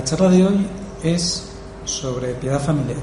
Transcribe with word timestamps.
La 0.00 0.06
charla 0.06 0.30
de 0.30 0.46
hoy 0.46 0.66
es 1.02 1.46
sobre 1.84 2.32
piedad 2.32 2.58
familiar. 2.58 3.02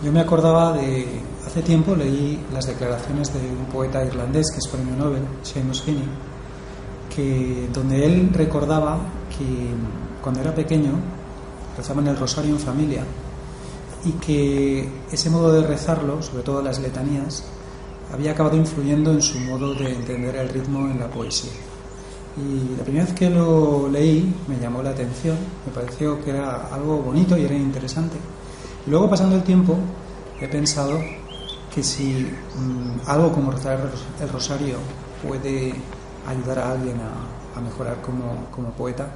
Yo 0.00 0.12
me 0.12 0.20
acordaba 0.20 0.72
de, 0.72 1.08
hace 1.44 1.60
tiempo 1.60 1.96
leí 1.96 2.40
las 2.52 2.68
declaraciones 2.68 3.34
de 3.34 3.40
un 3.40 3.64
poeta 3.64 4.04
irlandés 4.04 4.48
que 4.52 4.58
es 4.58 4.68
premio 4.68 4.94
Nobel, 4.94 5.22
Seamus 5.42 5.82
Heaney, 5.84 6.08
que, 7.12 7.68
donde 7.72 8.06
él 8.06 8.30
recordaba 8.32 8.96
que 9.36 9.44
cuando 10.22 10.40
era 10.40 10.54
pequeño 10.54 10.92
rezaban 11.76 12.06
el 12.06 12.16
rosario 12.16 12.52
en 12.52 12.60
familia 12.60 13.02
y 14.04 14.12
que 14.12 14.88
ese 15.10 15.30
modo 15.30 15.52
de 15.52 15.66
rezarlo, 15.66 16.22
sobre 16.22 16.44
todo 16.44 16.62
las 16.62 16.78
letanías, 16.78 17.42
había 18.14 18.30
acabado 18.30 18.56
influyendo 18.56 19.10
en 19.10 19.20
su 19.20 19.40
modo 19.40 19.74
de 19.74 19.96
entender 19.96 20.36
el 20.36 20.48
ritmo 20.48 20.88
en 20.88 21.00
la 21.00 21.08
poesía. 21.08 21.50
Y 22.36 22.76
la 22.76 22.84
primera 22.84 23.04
vez 23.04 23.14
que 23.14 23.30
lo 23.30 23.88
leí 23.88 24.34
me 24.46 24.58
llamó 24.58 24.82
la 24.82 24.90
atención, 24.90 25.36
me 25.66 25.72
pareció 25.72 26.22
que 26.22 26.30
era 26.30 26.68
algo 26.72 26.98
bonito 26.98 27.36
y 27.36 27.44
era 27.44 27.54
interesante. 27.54 28.16
Luego, 28.86 29.10
pasando 29.10 29.36
el 29.36 29.42
tiempo, 29.42 29.76
he 30.40 30.46
pensado 30.46 30.98
que 31.74 31.82
si 31.82 32.26
mm, 32.56 33.08
algo 33.08 33.32
como 33.32 33.50
rezar 33.50 33.90
el 34.20 34.28
rosario 34.28 34.76
puede 35.26 35.74
ayudar 36.26 36.58
a 36.58 36.72
alguien 36.72 36.96
a, 37.00 37.60
mejorar 37.60 38.00
como, 38.02 38.70
poeta, 38.70 39.08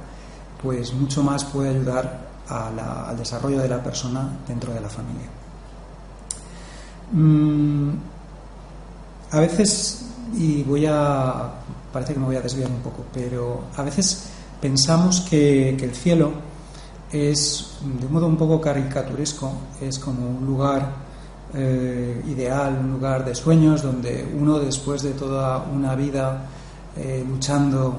pues 0.61 0.93
mucho 0.93 1.23
más 1.23 1.45
puede 1.45 1.69
ayudar 1.69 2.27
al 2.49 3.17
desarrollo 3.17 3.59
de 3.59 3.69
la 3.69 3.81
persona 3.81 4.27
dentro 4.45 4.73
de 4.73 4.81
la 4.81 4.89
familia. 4.89 5.29
Mm, 7.13 7.91
a 9.31 9.39
veces, 9.39 10.09
y 10.35 10.61
voy 10.63 10.85
a 10.85 11.53
parece 11.93 12.13
que 12.13 12.19
me 12.19 12.25
voy 12.25 12.35
a 12.35 12.41
desviar 12.41 12.69
un 12.69 12.79
poco, 12.79 13.05
pero 13.13 13.65
a 13.77 13.83
veces 13.83 14.23
pensamos 14.59 15.21
que, 15.21 15.69
el 15.69 15.93
cielo 15.93 16.31
es, 17.11 17.77
de 17.99 18.07
un 18.07 18.11
modo 18.11 18.25
un 18.27 18.35
poco 18.35 18.59
caricaturesco, 18.59 19.51
es 19.79 19.99
como 19.99 20.27
un 20.27 20.45
lugar 20.45 20.89
eh, 21.53 22.23
ideal, 22.27 22.79
un 22.83 22.93
lugar 22.93 23.23
de 23.23 23.35
sueños, 23.35 23.83
donde 23.83 24.27
uno 24.37 24.59
después 24.59 25.03
de 25.03 25.11
toda 25.11 25.59
una 25.71 25.95
vida 25.95 26.45
eh, 26.97 27.23
luchando 27.27 27.95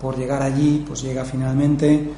por 0.00 0.18
llegar 0.18 0.42
allí, 0.42 0.84
pues 0.86 1.02
llega 1.02 1.24
finalmente, 1.24 2.10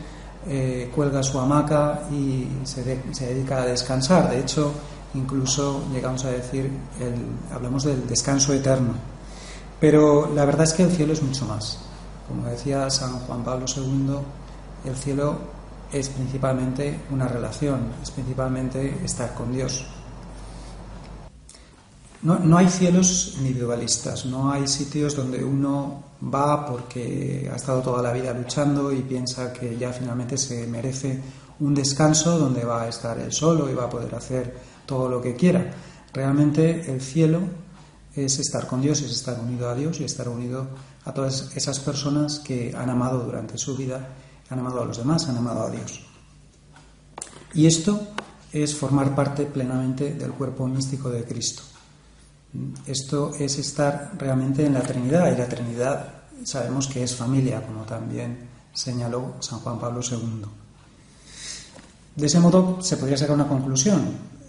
eh, 0.48 0.90
cuelga 0.94 1.22
su 1.22 1.38
hamaca 1.38 2.08
y 2.10 2.48
se, 2.64 2.82
dedica 2.82 3.58
a 3.58 3.66
descansar. 3.66 4.30
De 4.30 4.40
hecho, 4.40 4.72
incluso 5.12 5.82
llegamos 5.92 6.24
a 6.24 6.30
decir, 6.30 6.70
hablamos 7.52 7.84
del 7.84 8.06
descanso 8.08 8.54
eterno. 8.54 9.17
Pero 9.80 10.30
la 10.34 10.44
verdad 10.44 10.64
es 10.64 10.72
que 10.72 10.82
el 10.82 10.90
cielo 10.90 11.12
es 11.12 11.22
mucho 11.22 11.46
más. 11.46 11.78
Como 12.26 12.46
decía 12.46 12.90
San 12.90 13.20
Juan 13.20 13.44
Pablo 13.44 13.66
II, 13.74 14.18
el 14.84 14.96
cielo 14.96 15.38
es 15.92 16.08
principalmente 16.08 17.00
una 17.10 17.28
relación, 17.28 17.92
es 18.02 18.10
principalmente 18.10 18.98
estar 19.04 19.34
con 19.34 19.52
Dios. 19.52 19.86
No, 22.20 22.38
no, 22.40 22.58
hay 22.58 22.68
cielos 22.68 23.36
individualistas, 23.38 24.26
no 24.26 24.50
hay 24.50 24.66
sitios 24.66 25.14
donde 25.14 25.44
uno 25.44 26.02
va 26.22 26.66
porque 26.66 27.48
ha 27.50 27.54
estado 27.54 27.80
toda 27.80 28.02
la 28.02 28.12
vida 28.12 28.34
luchando 28.34 28.92
y 28.92 29.02
piensa 29.02 29.52
que 29.52 29.78
ya 29.78 29.92
finalmente 29.92 30.36
se 30.36 30.66
merece 30.66 31.22
un 31.60 31.74
descanso 31.74 32.36
donde 32.36 32.64
va 32.64 32.82
a 32.82 32.88
estar 32.88 33.18
él 33.20 33.32
solo 33.32 33.70
y 33.70 33.74
va 33.74 33.84
a 33.84 33.90
poder 33.90 34.12
hacer 34.16 34.52
todo 34.84 35.08
lo 35.08 35.22
que 35.22 35.36
quiera. 35.36 35.70
Realmente 36.12 36.90
el 36.92 37.00
cielo 37.00 37.40
es 38.14 38.38
estar 38.38 38.66
con 38.66 38.80
Dios, 38.80 39.00
es 39.00 39.10
estar 39.10 39.38
unido 39.40 39.68
a 39.68 39.74
Dios 39.74 40.00
y 40.00 40.04
estar 40.04 40.28
unido 40.28 40.66
a 41.04 41.12
todas 41.12 41.50
esas 41.54 41.80
personas 41.80 42.40
que 42.40 42.74
han 42.76 42.90
amado 42.90 43.20
durante 43.24 43.56
su 43.58 43.76
vida, 43.76 44.08
han 44.50 44.58
amado 44.58 44.82
a 44.82 44.84
los 44.84 44.98
demás, 44.98 45.28
han 45.28 45.36
amado 45.36 45.62
a 45.62 45.70
Dios. 45.70 46.00
Y 47.54 47.66
esto 47.66 48.08
es 48.52 48.74
formar 48.74 49.14
parte 49.14 49.46
plenamente 49.46 50.14
del 50.14 50.32
cuerpo 50.32 50.66
místico 50.66 51.10
de 51.10 51.24
Cristo. 51.24 51.62
Esto 52.86 53.34
es 53.38 53.58
estar 53.58 54.12
realmente 54.18 54.64
en 54.64 54.74
la 54.74 54.82
Trinidad 54.82 55.32
y 55.32 55.38
la 55.38 55.48
Trinidad 55.48 56.14
sabemos 56.44 56.86
que 56.88 57.02
es 57.02 57.14
familia, 57.14 57.64
como 57.64 57.84
también 57.84 58.48
señaló 58.72 59.34
San 59.40 59.60
Juan 59.60 59.78
Pablo 59.78 60.00
II. 60.02 60.44
De 62.16 62.26
ese 62.26 62.40
modo 62.40 62.80
se 62.80 62.96
podría 62.96 63.16
sacar 63.16 63.34
una 63.34 63.48
conclusión 63.48 64.02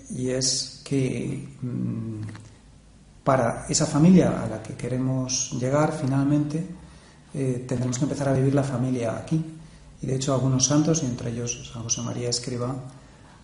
y 0.09 0.29
es 0.29 0.81
que 0.83 1.47
mm, 1.61 2.21
para 3.23 3.65
esa 3.69 3.85
familia 3.85 4.43
a 4.43 4.47
la 4.47 4.63
que 4.63 4.75
queremos 4.75 5.51
llegar 5.59 5.91
finalmente, 5.91 6.65
eh, 7.33 7.65
tendremos 7.67 7.97
que 7.97 8.05
empezar 8.05 8.29
a 8.29 8.33
vivir 8.33 8.55
la 8.55 8.63
familia 8.63 9.17
aquí. 9.17 9.43
Y 10.01 10.07
de 10.07 10.15
hecho 10.15 10.33
algunos 10.33 10.65
santos, 10.65 11.03
y 11.03 11.05
entre 11.05 11.31
ellos 11.31 11.69
San 11.71 11.83
José 11.83 12.01
María 12.01 12.29
Escriba, 12.29 12.75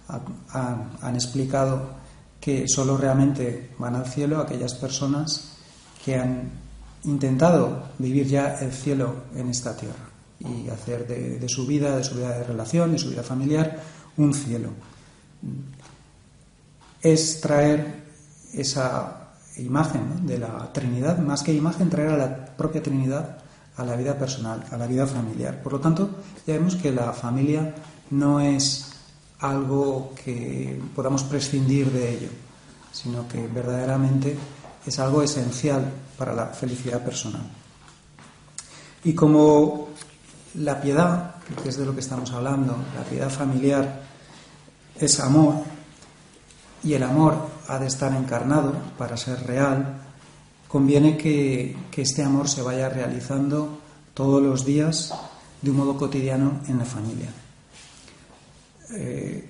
han, 0.07 1.15
explicado 1.15 1.89
que 2.39 2.67
solo 2.67 2.95
realmente 2.95 3.71
van 3.79 3.95
al 3.95 4.05
cielo 4.05 4.39
aquellas 4.39 4.75
personas 4.75 5.55
que 6.03 6.15
han 6.15 6.51
intentado 7.03 7.89
vivir 7.97 8.27
ya 8.27 8.59
el 8.59 8.71
cielo 8.71 9.23
en 9.35 9.49
esta 9.49 9.75
tierra 9.75 10.09
y 10.39 10.69
hacer 10.69 11.07
de, 11.07 11.39
de, 11.39 11.49
su 11.49 11.65
vida, 11.65 11.97
de 11.97 12.03
su 12.03 12.15
vida 12.15 12.37
de 12.37 12.43
relación, 12.43 12.91
de 12.91 12.99
su 12.99 13.09
vida 13.09 13.23
familiar, 13.23 13.81
un 14.17 14.33
cielo. 14.33 14.69
Es 17.01 17.41
traer 17.41 18.03
esa 18.53 19.24
imagen 19.57 20.25
de 20.25 20.39
la 20.39 20.71
Trinidad, 20.71 21.17
más 21.19 21.43
que 21.43 21.53
imagen, 21.53 21.89
traer 21.89 22.09
a 22.09 22.17
la 22.17 22.45
propia 22.45 22.81
Trinidad 22.81 23.37
a 23.77 23.83
la 23.83 23.95
vida 23.95 24.17
personal, 24.17 24.63
a 24.71 24.77
la 24.77 24.87
vida 24.87 25.05
familiar. 25.05 25.61
Por 25.61 25.73
lo 25.73 25.79
tanto, 25.79 26.09
ya 26.47 26.53
vemos 26.53 26.75
que 26.75 26.91
la 26.91 27.11
familia 27.11 27.75
no 28.11 28.39
es 28.39 28.91
algo 29.39 30.13
que 30.23 30.81
podamos 30.95 31.23
prescindir 31.23 31.91
de 31.91 32.13
ello, 32.13 32.29
sino 32.91 33.27
que 33.27 33.47
verdaderamente 33.47 34.37
es 34.85 34.99
algo 34.99 35.21
esencial 35.21 35.91
para 36.17 36.33
la 36.33 36.47
felicidad 36.47 37.03
personal. 37.03 37.43
Y 39.03 39.13
como 39.13 39.89
la 40.55 40.79
piedad, 40.81 41.35
que 41.61 41.69
es 41.69 41.77
de 41.77 41.85
lo 41.85 41.93
que 41.93 41.99
estamos 41.99 42.31
hablando, 42.31 42.77
la 42.95 43.03
piedad 43.03 43.29
familiar 43.29 44.01
es 44.97 45.19
amor, 45.19 45.55
y 46.85 46.93
el 46.93 47.03
amor 47.03 47.54
ha 47.67 47.79
de 47.79 47.87
estar 47.87 48.13
encarnado 48.13 48.73
para 48.97 49.17
ser 49.17 49.45
real, 49.45 49.97
conviene 50.67 51.17
que, 51.17 51.75
este 51.95 52.23
amor 52.23 52.49
se 52.49 52.61
vaya 52.61 52.89
realizando 52.89 53.79
todos 54.13 54.41
los 54.41 54.65
días 54.65 55.13
de 55.61 55.71
un 55.71 55.77
modo 55.77 55.97
cotidiano 55.97 56.59
en 56.67 56.77
la 56.79 56.85
familia. 56.85 57.29
Eh, 58.91 59.49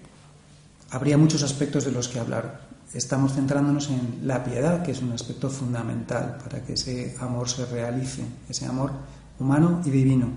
habría 0.92 1.18
muchos 1.18 1.44
aspectos 1.44 1.84
de 1.85 1.91
los 1.91 2.08
que 2.08 2.20
hablar. 2.20 2.62
Estamos 2.94 3.34
centrándonos 3.34 3.90
en 3.90 4.20
la 4.23 4.44
piedad, 4.44 4.84
que 4.84 4.91
es 4.91 5.02
un 5.02 5.11
aspecto 5.11 5.50
fundamental 5.50 6.38
para 6.44 6.64
que 6.64 6.73
ese 6.73 7.16
amor 7.20 7.50
se 7.50 7.66
realice, 7.66 8.23
ese 8.47 8.66
amor 8.66 8.91
humano 9.40 9.82
y 9.84 9.90
divino. 9.90 10.29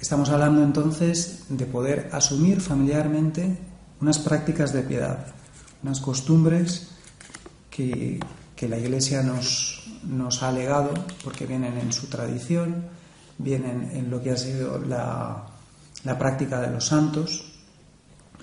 Estamos 0.00 0.30
hablando 0.30 0.62
entonces 0.62 1.44
de 1.50 1.66
poder 1.66 2.08
asumir 2.12 2.60
familiarmente 2.60 3.58
unas 4.00 4.18
prácticas 4.18 4.72
de 4.72 4.82
piedad, 4.82 5.26
unas 5.82 6.00
costumbres 6.00 6.88
que, 7.70 8.20
la 8.68 8.76
Iglesia 8.76 9.22
nos, 9.22 9.82
nos, 10.04 10.42
ha 10.42 10.52
legado 10.52 10.92
porque 11.24 11.46
vienen 11.46 11.78
en 11.78 11.94
su 11.94 12.08
tradición, 12.08 12.84
vienen 13.38 13.90
en 13.94 14.10
lo 14.10 14.22
que 14.22 14.32
ha 14.32 14.36
sido 14.36 14.78
la, 14.78 15.46
práctica 16.18 16.60
de 16.60 16.70
los 16.70 16.84
santos 16.84 17.44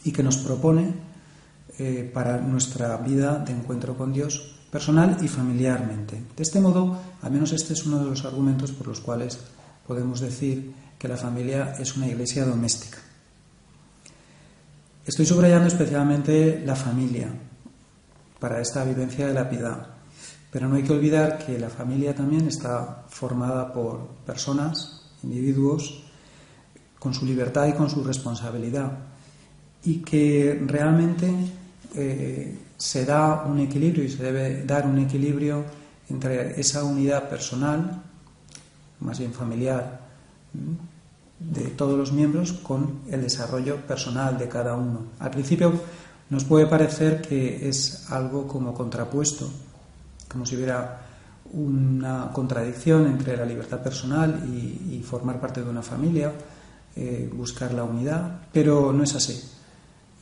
y 0.03 0.11
que 0.11 0.23
nos 0.23 0.37
propone 0.37 0.93
eh, 1.77 2.09
para 2.11 2.41
nuestra 2.41 2.97
vida 2.97 3.37
de 3.37 3.53
encuentro 3.53 3.95
con 3.95 4.11
Dios 4.11 4.55
personal 4.71 5.17
y 5.21 5.27
familiarmente. 5.27 6.23
De 6.35 6.43
este 6.43 6.59
modo, 6.59 6.99
al 7.21 7.31
menos 7.31 7.53
este 7.53 7.73
es 7.73 7.85
uno 7.85 7.99
de 7.99 8.09
los 8.09 8.25
argumentos 8.25 8.71
por 8.71 8.87
los 8.87 8.99
cuales 8.99 9.39
podemos 9.85 10.19
decir 10.19 10.73
que 10.97 11.07
la 11.07 11.17
familia 11.17 11.75
es 11.79 11.95
una 11.95 12.07
iglesia 12.07 12.43
doméstica. 12.45 12.97
Estoy 15.07 15.25
subrayando 15.25 15.67
especialmente 15.69 16.61
la 16.65 16.75
familia 16.75 17.29
para 18.41 18.59
esta 18.59 18.83
vivencia 18.83 19.25
de 19.25 19.33
la 19.33 19.49
piedad. 19.49 19.87
Pero 20.51 20.67
no 20.67 20.75
hay 20.75 20.83
que 20.83 20.91
olvidar 20.91 21.37
que 21.45 21.57
la 21.57 21.69
familia 21.69 22.13
también 22.13 22.45
está 22.45 23.05
formada 23.07 23.71
por 23.71 24.05
personas, 24.25 25.09
individuos, 25.23 26.03
con 26.99 27.13
su 27.13 27.25
libertad 27.25 27.67
y 27.67 27.71
con 27.71 27.89
su 27.89 28.03
responsabilidad. 28.03 28.91
Y 29.85 29.99
que 29.99 30.61
realmente 30.65 31.33
eh, 31.95 32.59
se 32.75 33.05
da 33.05 33.45
un 33.45 33.59
equilibrio 33.59 34.03
y 34.03 34.09
se 34.09 34.23
debe 34.23 34.65
dar 34.65 34.85
un 34.85 34.99
equilibrio 34.99 35.63
entre 36.09 36.59
esa 36.59 36.83
unidad 36.83 37.29
personal, 37.29 38.03
más 38.99 39.19
bien 39.19 39.31
familiar, 39.31 40.01
de 41.39 41.69
todos 41.69 41.97
los 41.97 42.11
miembros 42.11 42.53
con 42.53 43.01
el 43.09 43.21
desarrollo 43.21 43.77
personal 43.87 44.37
de 44.37 44.47
cada 44.47 44.75
uno. 44.75 45.01
Al 45.19 45.31
principio 45.31 45.73
nos 46.29 46.43
puede 46.43 46.65
parecer 46.65 47.21
que 47.21 47.67
es 47.69 48.11
algo 48.11 48.47
como 48.47 48.73
contrapuesto, 48.73 49.49
como 50.27 50.45
si 50.45 50.55
hubiera 50.55 51.01
una 51.53 52.31
contradicción 52.33 53.07
entre 53.07 53.37
la 53.37 53.45
libertad 53.45 53.81
personal 53.81 54.43
y, 54.45 55.01
formar 55.03 55.39
parte 55.39 55.63
de 55.63 55.69
una 55.69 55.81
familia, 55.81 56.33
eh, 56.95 57.29
buscar 57.33 57.73
la 57.73 57.85
unidad, 57.85 58.41
pero 58.51 58.91
no 58.91 59.03
es 59.03 59.15
así. 59.15 59.41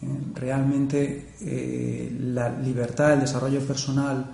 Eh, 0.02 0.08
realmente 0.36 1.34
eh, 1.42 2.16
la 2.20 2.50
libertad, 2.50 3.14
el 3.14 3.22
desarrollo 3.22 3.62
personal, 3.62 4.26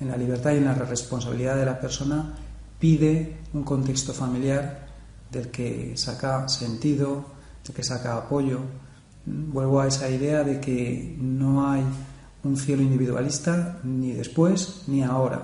en 0.00 0.08
la 0.08 0.16
libertad 0.16 0.52
y 0.52 0.56
en 0.56 0.64
la 0.64 0.74
responsabilidad 0.74 1.56
de 1.56 1.66
la 1.66 1.78
persona 1.78 2.34
pide 2.80 3.36
un 3.52 3.62
contexto 3.62 4.12
familiar 4.12 4.83
del 5.34 5.50
que 5.50 5.96
saca 5.96 6.48
sentido, 6.48 7.24
del 7.66 7.74
que 7.74 7.82
saca 7.82 8.16
apoyo. 8.16 8.60
Vuelvo 9.26 9.80
a 9.80 9.88
esa 9.88 10.08
idea 10.08 10.44
de 10.44 10.60
que 10.60 11.16
no 11.18 11.68
hay 11.68 11.84
un 12.44 12.56
cielo 12.56 12.82
individualista 12.82 13.80
ni 13.82 14.12
después 14.12 14.84
ni 14.86 15.02
ahora. 15.02 15.42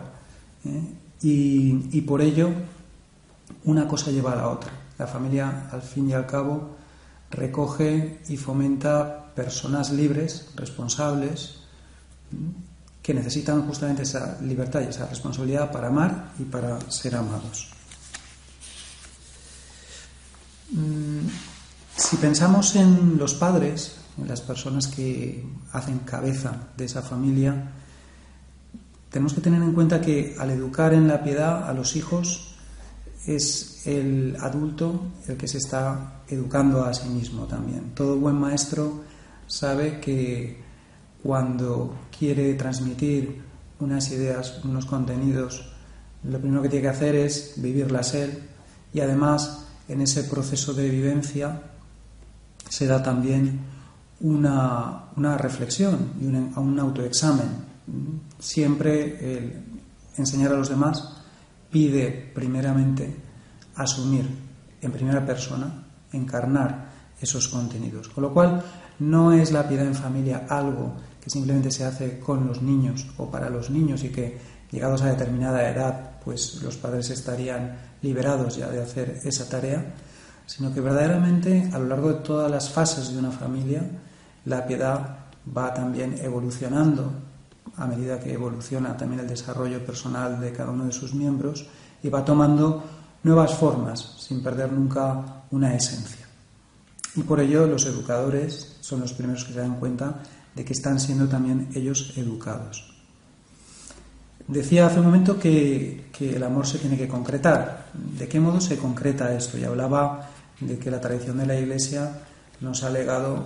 ¿eh? 0.65 0.95
Y, 1.23 2.01
por 2.03 2.23
ello 2.23 2.51
una 3.65 3.87
cosa 3.87 4.11
lleva 4.11 4.33
a 4.33 4.37
la 4.37 4.49
otra. 4.49 4.71
La 4.99 5.07
familia, 5.07 5.69
al 5.71 5.83
fin 5.83 6.09
y 6.09 6.13
al 6.13 6.27
cabo, 6.27 6.77
recoge 7.31 8.21
y 8.29 8.37
fomenta 8.37 9.33
personas 9.35 9.91
libres, 9.93 10.49
responsables, 10.57 11.57
que 13.03 13.15
necesitan 13.15 13.67
justamente 13.67 14.03
esa 14.03 14.39
libertad 14.43 14.83
y 14.83 14.85
esa 14.85 15.07
responsabilidad 15.07 15.71
para 15.73 15.89
amar 15.89 16.33
y 16.39 16.45
para 16.45 16.79
ser 16.91 17.17
amados. 17.17 17.80
Mm, 20.73 21.27
si 21.97 22.17
pensamos 22.17 22.77
en 22.77 23.19
los 23.19 23.35
padres, 23.35 23.97
las 24.27 24.41
personas 24.41 24.87
que 24.87 25.45
hacen 25.73 26.01
cabeza 26.01 26.69
de 26.77 26.85
esa 26.85 27.03
familia, 27.03 27.73
tenemos 29.11 29.35
que 29.35 29.41
tener 29.41 29.63
en 29.63 29.73
cuenta 29.73 30.01
que 30.01 30.37
al 30.39 30.51
educar 30.51 30.95
en 30.95 31.09
la 31.09 31.23
piedad 31.23 31.69
a 31.69 31.73
los 31.73 31.97
hijos 31.97 32.55
es 33.27 33.87
el 33.87 34.37
adulto 34.41 35.03
el 35.27 35.37
que 35.37 35.49
se 35.49 35.59
está 35.59 36.23
educando 36.29 36.85
a 36.85 36.95
sí 36.95 37.09
mismo 37.09 37.45
también. 37.45 37.93
Todo 37.95 38.17
buen 38.17 38.37
maestro 38.37 39.03
sabe 39.47 40.01
que 40.01 40.59
cuando 41.23 41.97
quiere 42.17 42.55
transmitir 42.55 43.43
unas 43.81 44.11
ideas, 44.11 44.61
unos 44.65 44.87
contenidos, 44.87 45.73
lo 46.23 46.39
primero 46.39 46.63
que 46.63 46.69
tiene 46.69 46.83
que 46.83 46.89
hacer 46.89 47.15
es 47.15 47.55
vivirlas 47.57 48.15
él 48.15 48.39
y 48.93 49.01
además 49.01 49.67
en 49.91 50.01
ese 50.01 50.25
proceso 50.25 50.73
de 50.73 50.89
vivencia 50.89 51.63
se 52.69 52.87
da 52.87 53.03
también 53.03 53.59
una, 54.21 55.07
una 55.17 55.37
reflexión 55.37 56.13
y 56.21 56.27
un, 56.27 56.79
autoexamen. 56.79 57.49
Siempre 58.39 59.37
el 59.37 59.63
enseñar 60.17 60.53
a 60.53 60.57
los 60.57 60.69
demás 60.69 61.17
pide 61.71 62.31
primeramente 62.33 63.17
asumir 63.75 64.29
en 64.81 64.93
primera 64.93 65.27
persona, 65.27 65.85
encarnar 66.13 66.91
esos 67.21 67.49
contenidos. 67.49 68.09
Con 68.09 68.23
lo 68.23 68.33
cual, 68.33 68.63
no 69.01 69.33
es 69.33 69.51
la 69.51 69.69
piedad 69.69 69.87
en 69.87 69.95
familia 69.95 70.47
algo 70.49 70.95
que 71.21 71.31
simplemente 71.31 71.71
se 71.73 71.85
hace 71.85 72.21
con 72.21 72.47
los 72.47 72.63
niños 72.63 73.07
o 73.17 73.29
para 73.29 73.51
los 73.51 73.71
niños 73.71 74.05
y 74.05 74.11
que 74.11 74.39
llegados 74.71 75.03
a 75.03 75.07
determinada 75.07 75.69
edad, 75.69 76.21
pues 76.25 76.63
los 76.63 76.77
padres 76.77 77.11
estarían 77.11 77.90
liberados 78.03 78.57
ya 78.57 78.69
de 78.69 78.83
hacer 78.83 79.21
esa 79.25 79.49
tarea, 79.49 79.95
sino 80.47 80.73
que 80.73 80.81
verdaderamente 80.81 81.71
a 81.73 81.79
lo 81.79 81.87
largo 81.87 82.13
de 82.13 82.21
todas 82.21 82.51
las 82.51 82.71
fases 82.71 83.13
de 83.13 83.19
una 83.19 83.31
familia 83.31 83.83
la 84.45 84.67
piedad 84.67 85.19
va 85.57 85.73
también 85.75 86.17
evolucionando 86.21 87.13
a 87.77 87.87
medida 87.87 88.21
que 88.21 88.33
evoluciona 88.33 88.97
también 88.97 89.21
el 89.21 89.29
desarrollo 89.29 89.85
personal 89.85 90.41
de 90.41 90.53
cada 90.53 90.71
uno 90.71 90.87
de 90.87 90.93
sus 90.93 91.15
miembros 91.15 91.67
y 92.03 92.09
va 92.09 92.25
tomando 92.25 92.83
nuevas 93.23 93.55
formas 93.55 94.17
sin 94.19 94.43
perder 94.43 94.73
nunca 94.73 95.45
una 95.51 95.75
esencia. 95.75 96.27
Y 97.17 97.23
por 97.23 97.41
ello 97.41 97.67
los 97.67 97.87
educadores 97.87 98.77
son 98.81 99.01
los 99.01 99.13
primeros 99.13 99.45
que 99.45 99.53
se 99.53 99.61
dan 99.61 99.79
cuenta 99.79 100.23
de 100.55 100.65
que 100.65 100.73
están 100.73 100.99
siendo 100.99 101.29
también 101.29 101.69
ellos 101.75 102.13
educados. 102.17 102.90
Decía 104.51 104.87
hace 104.87 104.99
un 104.99 105.07
momento 105.07 105.39
que, 105.39 106.11
el 106.19 106.43
amor 106.43 106.67
se 106.67 106.79
tiene 106.79 106.99
que 106.99 107.07
concretar. 107.07 107.87
¿De 107.95 108.27
qué 108.27 108.41
modo 108.41 108.61
se 108.61 108.77
concreta 108.77 109.33
esto? 109.33 109.57
Y 109.57 109.63
hablaba 109.63 110.29
de 110.59 110.77
que 110.77 110.91
la 110.91 111.01
tradición 111.01 111.39
de 111.39 111.47
la 111.47 111.55
Iglesia 111.55 112.11
nos 112.61 112.83
ha 112.83 112.91
legado 112.91 113.45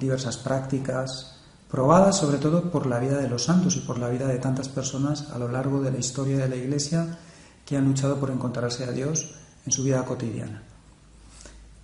diversas 0.00 0.38
prácticas, 0.38 1.36
probadas 1.70 2.16
sobre 2.16 2.38
todo 2.38 2.70
por 2.70 2.86
la 2.86 2.98
vida 2.98 3.18
de 3.18 3.28
los 3.28 3.44
santos 3.44 3.76
y 3.76 3.80
por 3.80 3.98
la 3.98 4.08
vida 4.08 4.26
de 4.26 4.38
tantas 4.38 4.70
personas 4.70 5.30
a 5.32 5.38
lo 5.38 5.48
largo 5.48 5.82
de 5.82 5.90
la 5.90 5.98
historia 5.98 6.38
de 6.38 6.48
la 6.48 6.56
Iglesia 6.56 7.18
que 7.66 7.76
han 7.76 7.84
luchado 7.84 8.16
por 8.16 8.30
encontrarse 8.30 8.84
a 8.84 8.92
Dios 8.92 9.34
en 9.66 9.72
su 9.72 9.84
vida 9.84 10.02
cotidiana. 10.06 10.62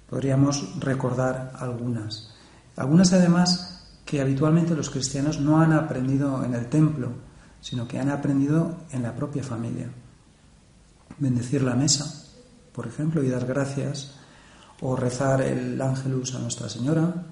Podríamos 0.09 0.81
recordar 0.81 1.53
algunas. 1.59 2.31
Algunas 2.77 3.13
además 3.13 3.85
que 4.07 4.23
habitualmente 4.23 4.75
los 4.75 4.89
cristianos 4.89 5.39
no 5.39 5.61
han 5.61 5.75
aprendido 5.75 6.43
en 6.45 6.55
el 6.55 6.67
templo, 6.71 7.13
sino 7.65 7.89
que 7.89 7.99
han 7.99 8.11
aprendido 8.11 8.77
en 8.93 9.03
la 9.03 9.17
propia 9.17 9.43
familia. 9.43 9.89
Bendecir 11.17 11.63
la 11.63 11.75
mesa, 11.75 12.05
por 12.75 12.87
ejemplo, 12.87 13.23
y 13.23 13.31
dar 13.31 13.47
gracias, 13.47 14.17
o 14.83 14.95
rezar 14.95 15.41
el 15.41 15.81
ángelus 15.81 16.35
a 16.35 16.41
Nuestra 16.41 16.69
Señora, 16.69 17.25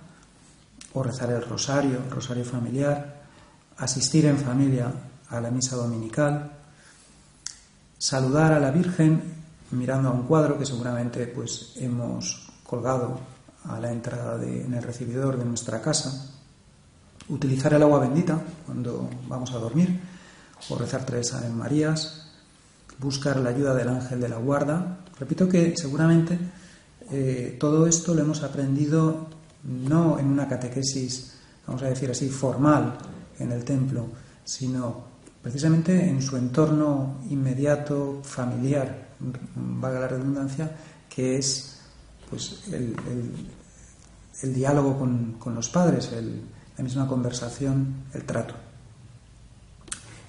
o 0.95 1.03
rezar 1.03 1.33
el 1.33 1.43
rosario, 1.43 1.99
rosario 2.09 2.47
familiar, 2.47 3.25
asistir 3.77 4.25
en 4.25 4.39
familia 4.39 4.91
a 5.29 5.39
la 5.39 5.51
misa 5.51 5.77
dominical, 5.77 6.51
saludar 7.99 8.55
a 8.55 8.59
la 8.59 8.71
Virgen 8.71 9.23
mirando 9.73 10.09
a 10.09 10.13
un 10.13 10.23
cuadro 10.23 10.59
que 10.59 10.65
seguramente 10.65 11.27
pues 11.27 11.75
hemos 11.77 12.49
colgado 12.65 13.21
a 13.65 13.79
la 13.79 13.93
entrada 13.93 14.43
en 14.43 14.73
el 14.73 14.83
recibidor 14.83 15.37
de 15.37 15.45
nuestra 15.45 15.83
casa, 15.83 16.31
utilizar 17.29 17.75
el 17.75 17.83
agua 17.83 17.99
bendita 18.01 18.41
cuando 18.65 19.11
vamos 19.29 19.53
a 19.53 19.59
dormir, 19.59 20.12
o 20.69 20.77
rezar 20.77 21.05
tres 21.05 21.33
Ave 21.35 21.49
Marías, 21.49 22.29
buscar 22.99 23.37
la 23.39 23.51
ayuda 23.51 23.75
del 23.75 23.89
ángel 23.89 24.21
de 24.21 24.29
la 24.29 24.37
guarda. 24.37 25.01
Repito 25.19 25.49
que 25.49 25.77
seguramente 25.77 26.39
eh, 27.11 27.57
todo 27.59 27.87
esto 27.87 28.15
lo 28.15 28.23
hemos 28.23 28.43
aprendido 28.43 29.27
no 29.65 30.19
en 30.19 30.27
una 30.27 30.49
catequesis, 30.49 31.35
vamos 31.67 31.83
a 31.83 31.87
decir 31.87 32.11
así, 32.11 32.29
formal 32.29 32.99
en 33.39 33.53
el 33.53 33.65
templo, 33.65 34.07
sino 34.45 35.05
precisamente 35.43 36.09
en 36.09 36.23
su 36.23 36.37
entorno 36.37 37.21
inmediato, 37.31 38.21
familiar, 38.23 39.11
valga 39.55 40.01
la 40.01 40.09
redundancia, 40.09 40.71
que 41.09 41.37
es 41.37 41.79
pues, 42.31 42.63
el, 42.73 42.95
diálogo 44.55 44.99
con, 44.99 45.55
los 45.55 45.69
padres, 45.69 46.11
la 46.77 46.85
misma 46.85 47.07
conversación, 47.07 48.05
el 48.15 48.25
trato. 48.25 48.62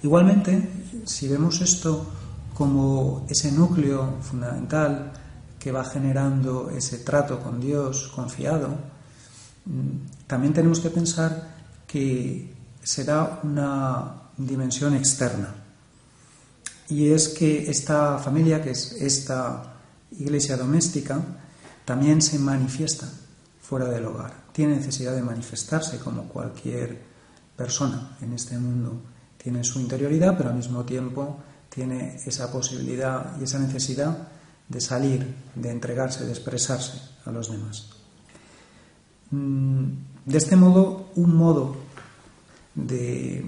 Igualmente, 0.04 0.70
si 1.06 1.28
vemos 1.28 1.62
esto 1.62 2.06
como 2.54 3.26
ese 3.28 3.52
núcleo 3.52 4.18
fundamental 4.22 5.12
que 5.58 5.72
va 5.72 5.84
generando 5.84 6.70
ese 6.70 7.00
trato 7.00 7.40
con 7.40 7.60
Dios 7.60 8.12
confiado, 8.14 8.78
Mm, 9.66 10.28
también 10.28 10.54
tenemos 10.54 10.80
que 10.80 10.90
pensar 10.90 11.56
que 11.88 12.54
se 12.82 13.04
da 13.04 13.40
una 13.44 14.30
dimensión 14.38 14.96
externa. 14.96 15.56
Y 16.90 17.10
es 17.12 17.30
que 17.30 17.70
esta 17.70 18.18
familia, 18.18 18.62
que 18.62 18.72
es 18.72 18.92
esta 18.94 19.76
iglesia 20.20 20.58
doméstica, 20.58 21.20
también 21.86 22.22
se 22.22 22.40
manifiesta 22.40 23.08
fuera 23.62 23.86
del 23.86 24.06
hogar. 24.06 24.34
Tiene 24.52 24.76
necesidad 24.76 25.16
de 25.16 25.24
manifestarse 25.24 25.98
como 26.00 26.24
cualquier 26.24 27.02
persona 27.56 28.18
en 28.22 28.34
este 28.34 28.58
mundo. 28.58 29.02
Tiene 29.44 29.64
su 29.64 29.80
interioridad, 29.80 30.38
pero 30.38 30.50
al 30.50 30.56
mismo 30.56 30.86
tiempo 30.86 31.38
tiene 31.70 32.16
esa 32.26 32.52
posibilidad 32.52 33.36
y 33.40 33.44
esa 33.44 33.60
necesidad 33.60 34.30
de 34.70 34.80
salir, 34.80 35.36
de 35.56 35.70
entregarse, 35.70 36.24
de 36.24 36.32
expresarse 36.32 37.02
a 37.26 37.32
los 37.32 37.52
demás. 37.52 37.90
Mm, 39.32 39.86
De 40.26 40.38
este 40.38 40.56
modo, 40.56 41.12
un 41.16 41.36
modo 41.36 41.76
de, 42.74 43.46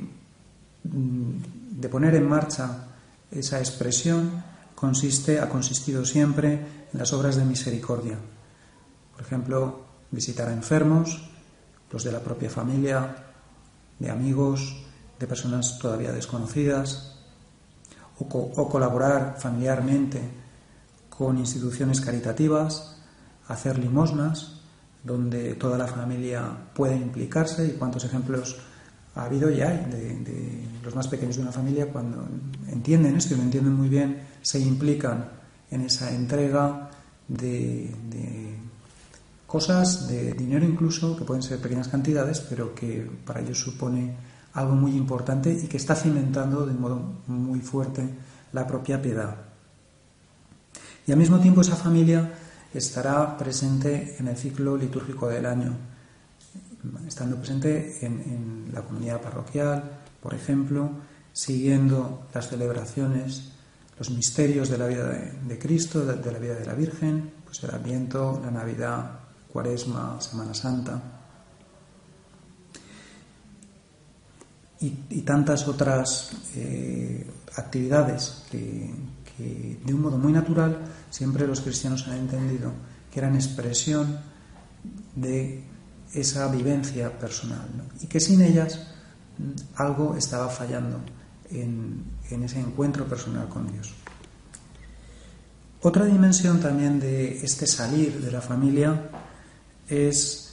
de 0.84 1.90
poner 1.90 2.16
en 2.16 2.28
marcha 2.28 2.88
esa 3.32 3.60
expresión 3.60 4.44
consiste, 4.76 5.40
ha 5.40 5.48
consistido 5.48 6.04
siempre 6.04 6.54
en 6.92 7.00
las 7.00 7.14
obras 7.14 7.38
de 7.38 7.46
misericordia. 7.46 8.18
Por 9.14 9.22
ejemplo, 9.22 9.86
visitar 10.12 10.50
a 10.50 10.54
enfermos, 10.54 11.30
los 11.92 12.04
de 12.04 12.12
la 12.12 12.20
propia 12.20 12.50
familia, 12.50 13.16
de 14.00 14.10
amigos, 14.10 14.85
de 15.20 15.28
personas 15.28 15.80
todavía 15.80 16.12
desconocidas, 16.12 17.16
o, 18.20 18.70
colaborar 18.70 19.36
familiarmente 19.38 20.22
con 21.10 21.38
instituciones 21.38 22.02
caritativas, 22.02 22.98
hacer 23.48 23.78
limosnas, 23.78 24.62
donde 25.04 25.56
toda 25.56 25.78
la 25.78 25.88
familia 25.88 26.44
puede 26.74 26.96
implicarse 26.96 27.68
y 27.68 27.72
cuántos 27.72 28.04
ejemplos 28.06 28.58
ha 29.16 29.26
habido 29.26 29.50
y 29.52 29.62
hay 29.62 29.86
de, 29.86 30.68
los 30.84 30.96
más 30.96 31.08
pequeños 31.08 31.38
de 31.38 31.44
una 31.44 31.52
familia 31.52 31.88
cuando 31.88 32.28
entienden 32.68 33.16
esto 33.16 33.34
y 33.34 33.38
lo 33.38 33.44
entienden 33.44 33.74
muy 33.74 33.88
bien, 33.88 34.22
se 34.42 34.60
implican 34.60 35.30
en 35.72 35.82
esa 35.82 36.12
entrega 36.12 36.90
de, 37.28 37.94
de, 38.10 38.56
cosas, 39.46 40.08
de 40.08 40.34
dinero 40.34 40.66
incluso, 40.66 41.16
que 41.16 41.24
pueden 41.24 41.44
ser 41.44 41.60
pequeñas 41.60 41.88
cantidades, 41.88 42.42
pero 42.42 42.76
que 42.76 43.10
para 43.26 43.42
ellos 43.42 43.60
supone 43.60 44.16
algo 44.56 44.74
muy 44.74 44.96
importante 44.96 45.52
y 45.54 45.68
que 45.68 45.78
está 45.78 45.96
cimentando 45.96 46.66
de 46.66 46.74
modo 46.74 47.00
muy 47.28 47.60
fuerte 47.60 48.10
la 48.54 48.66
propia 48.66 49.02
piedad. 49.02 49.36
Y 51.06 51.12
al 51.12 51.18
mismo 51.18 51.40
tiempo 51.40 51.62
esa 51.62 51.76
familia 51.76 52.34
estará 52.74 53.38
presente 53.38 54.16
en 54.18 54.28
el 54.28 54.38
ciclo 54.38 54.76
litúrgico 54.76 55.28
del 55.28 55.46
año, 55.46 55.76
estando 57.08 57.38
presente 57.38 58.06
en, 58.06 58.70
la 58.74 58.82
comunidad 58.82 59.22
parroquial, 59.22 59.84
por 60.22 60.34
ejemplo, 60.34 60.90
siguiendo 61.32 62.28
las 62.34 62.50
celebraciones, 62.50 63.52
los 63.98 64.10
misterios 64.10 64.70
de 64.70 64.78
la 64.78 64.88
vida 64.88 65.08
de, 65.08 65.60
Cristo, 65.60 66.06
de, 66.06 66.32
la 66.32 66.40
vida 66.40 66.56
de 66.56 66.66
la 66.66 66.74
Virgen, 66.74 67.32
pues 67.46 67.64
el 67.64 67.72
Adviento, 67.72 68.42
la 68.44 68.52
Navidad, 68.52 69.20
Cuaresma, 69.52 70.20
Semana 70.20 70.54
Santa. 70.54 71.15
Y, 75.10 75.22
tantas 75.22 75.68
otras 75.68 76.32
eh, 76.56 77.26
actividades 77.56 78.44
que, 78.52 78.94
de 79.84 79.94
un 79.94 80.02
modo 80.02 80.18
muy 80.18 80.32
natural 80.32 80.78
siempre 81.10 81.48
los 81.48 81.62
cristianos 81.62 82.08
han 82.08 82.20
entendido 82.20 82.72
que 83.12 83.20
eran 83.20 83.36
expresión 83.36 84.20
de 85.16 85.64
esa 86.14 86.48
vivencia 86.50 87.18
personal 87.18 87.68
y 88.00 88.08
que 88.08 88.20
sin 88.20 88.42
ellas 88.42 88.80
mm, 89.38 89.82
algo 89.82 90.16
estaba 90.16 90.50
fallando 90.50 91.02
en, 91.50 92.04
ese 92.30 92.60
encuentro 92.60 93.06
personal 93.06 93.50
con 93.50 93.72
Dios. 93.72 93.94
Otra 95.82 96.06
dimensión 96.06 96.60
también 96.60 97.00
de 97.00 97.44
este 97.44 97.68
salir 97.68 98.22
de 98.22 98.32
la 98.32 98.42
familia 98.42 99.10
es 99.88 100.45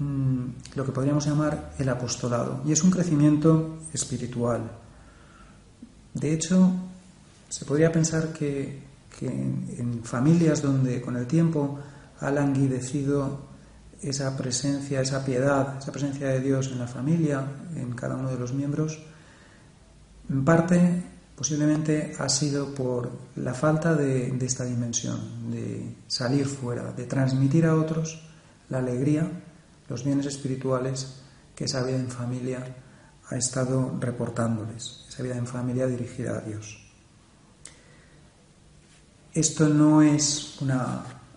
mm, 0.00 0.44
lo 0.74 0.84
que 0.84 0.92
podríamos 0.92 1.24
llamar 1.24 1.74
el 1.78 1.88
apostolado 1.88 2.62
y 2.66 2.72
es 2.72 2.82
un 2.82 2.90
crecimiento 2.90 3.78
espiritual. 3.92 4.62
De 6.12 6.32
hecho, 6.32 6.72
se 7.48 7.64
podría 7.64 7.92
pensar 7.92 8.32
que, 8.32 8.90
en, 9.20 10.00
familias 10.02 10.62
donde 10.62 11.00
con 11.00 11.16
el 11.16 11.26
tiempo 11.26 11.78
ha 12.20 12.30
languidecido 12.30 13.48
esa 14.02 14.36
presencia, 14.36 15.00
esa 15.00 15.24
piedad, 15.24 15.78
esa 15.78 15.92
presencia 15.92 16.28
de 16.28 16.40
Dios 16.40 16.68
en 16.72 16.78
la 16.78 16.86
familia, 16.86 17.44
en 17.76 17.92
cada 17.92 18.16
uno 18.16 18.30
de 18.30 18.38
los 18.38 18.52
miembros, 18.52 18.98
en 20.28 20.44
parte 20.44 21.02
posiblemente 21.40 22.12
ha 22.18 22.28
sido 22.28 22.74
por 22.74 23.10
la 23.36 23.54
falta 23.54 23.94
de, 23.94 24.36
esta 24.44 24.64
dimensión, 24.64 25.50
de 25.50 25.96
salir 26.06 26.44
fuera, 26.44 26.92
de 26.92 27.06
transmitir 27.06 27.64
a 27.64 27.76
otros 27.76 28.20
la 28.68 28.76
alegría, 28.78 29.26
los 29.90 30.04
bienes 30.04 30.26
espirituales 30.26 31.20
que 31.54 31.64
esa 31.64 31.82
vida 31.82 31.96
en 31.96 32.08
familia 32.08 32.64
ha 33.28 33.36
estado 33.36 33.98
reportándoles, 34.00 35.04
esa 35.08 35.22
vida 35.22 35.36
en 35.36 35.46
familia 35.46 35.86
dirigida 35.86 36.38
a 36.38 36.40
Dios. 36.40 36.78
Esto 39.32 39.68
no 39.68 40.00
es 40.00 40.58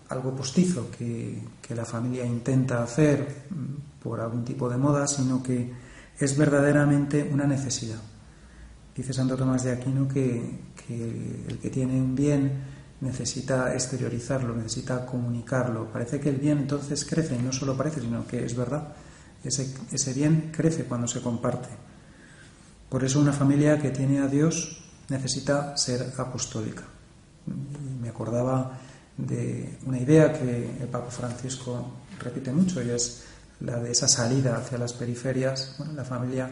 algo 0.08 0.34
postizo 0.34 0.88
que, 0.90 1.42
la 1.74 1.84
familia 1.84 2.24
intenta 2.24 2.82
hacer 2.82 3.44
por 4.00 4.20
algún 4.20 4.44
tipo 4.44 4.68
de 4.68 4.76
moda, 4.76 5.08
sino 5.08 5.42
que 5.42 5.72
es 6.18 6.36
verdaderamente 6.36 7.28
una 7.32 7.46
necesidad. 7.46 8.00
Dice 8.94 9.12
Santo 9.12 9.36
Tomás 9.36 9.64
de 9.64 9.72
Aquino 9.72 10.06
que, 10.06 10.60
el 11.48 11.58
que 11.58 11.70
tiene 11.70 12.00
un 12.00 12.14
bien 12.14 12.73
necesita 13.04 13.72
exteriorizarlo, 13.74 14.56
necesita 14.56 15.06
comunicarlo. 15.06 15.92
Parece 15.92 16.18
que 16.18 16.30
el 16.30 16.36
bien 16.36 16.58
entonces 16.58 17.04
crece, 17.04 17.36
y 17.36 17.42
no 17.42 17.52
solo 17.52 17.76
parece, 17.76 18.00
sino 18.00 18.26
que 18.26 18.44
es 18.44 18.56
verdad. 18.56 18.88
Ese, 19.44 19.72
ese 19.92 20.12
bien 20.12 20.50
crece 20.52 20.84
cuando 20.84 21.06
se 21.06 21.20
comparte. 21.20 21.68
Por 22.88 23.04
eso 23.04 23.20
una 23.20 23.32
familia 23.32 23.78
que 23.78 23.90
tiene 23.90 24.20
a 24.20 24.26
Dios 24.26 24.82
necesita 25.08 25.76
ser 25.76 26.12
apostólica 26.16 26.84
me 28.00 28.08
acordaba 28.08 28.78
de 29.16 29.78
una 29.86 29.98
idea 29.98 30.32
que 30.32 30.78
el 30.80 30.88
Papa 30.88 31.10
Francisco 31.10 31.92
repite 32.20 32.52
mucho 32.52 32.82
y 32.82 32.90
es 32.90 33.24
la 33.60 33.78
de 33.78 33.92
esa 33.92 34.08
salida 34.08 34.56
hacia 34.56 34.78
las 34.78 34.92
periferias. 34.92 35.76
Bueno, 35.78 35.94
la 35.94 36.04
familia 36.04 36.48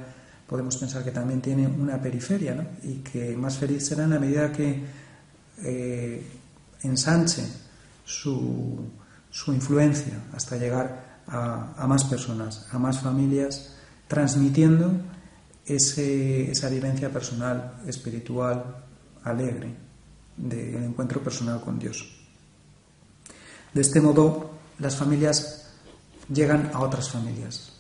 podemos 0.47 0.77
pensar 0.77 1.03
que 1.05 1.11
también 1.11 1.41
tiene 1.41 1.67
una 1.67 2.01
periferia 2.01 2.55
¿no? 2.55 2.67
y 2.83 2.97
que 2.99 3.37
más 3.37 3.59
feliz 3.59 3.87
será 3.87 4.05
en 4.05 4.11
la 4.11 4.19
medida 4.19 4.53
que 4.53 4.83
eh, 5.65 6.27
ensanche 6.83 7.47
su, 8.05 8.89
su, 9.31 9.53
influencia 9.53 10.25
hasta 10.35 10.57
llegar 10.57 11.21
a, 11.27 11.75
a, 11.77 11.87
más 11.87 12.05
personas, 12.05 12.67
a 12.73 12.79
más 12.79 13.01
familias, 13.01 13.77
transmitiendo 14.09 14.93
ese, 15.65 16.51
esa 16.51 16.69
vivencia 16.69 17.11
personal, 17.11 17.81
espiritual, 17.87 18.85
alegre 19.25 19.75
del 20.37 20.83
encuentro 20.83 21.23
personal 21.23 21.61
con 21.61 21.79
Dios. 21.79 22.05
De 23.73 23.81
este 23.81 24.01
modo, 24.01 24.51
las 24.79 24.97
familias 24.97 25.71
llegan 26.33 26.71
a 26.75 26.81
otras 26.81 27.11
familias. 27.11 27.73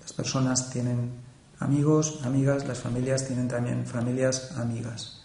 Las 0.00 0.12
personas 0.12 0.70
tienen 0.70 1.10
amigos, 1.58 2.20
amigas, 2.24 2.66
las 2.66 2.78
familias 2.78 3.26
tienen 3.26 3.48
también 3.48 3.86
familias, 3.86 4.52
amigas. 4.56 5.19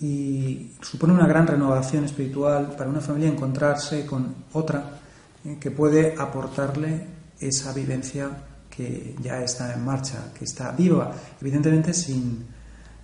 Y 0.00 0.72
supone 0.80 1.12
una 1.12 1.26
gran 1.26 1.46
renovación 1.46 2.04
espiritual 2.04 2.74
para 2.76 2.88
una 2.88 3.00
familia 3.00 3.28
encontrarse 3.28 4.06
con 4.06 4.34
otra 4.52 5.00
eh, 5.44 5.56
que 5.60 5.70
puede 5.70 6.14
aportarle 6.16 7.06
esa 7.40 7.72
vivencia 7.72 8.30
que 8.70 9.16
ya 9.20 9.42
está 9.42 9.74
en 9.74 9.84
marcha, 9.84 10.32
que 10.38 10.44
está 10.44 10.70
viva, 10.70 11.12
evidentemente 11.40 11.92
sin, 11.92 12.46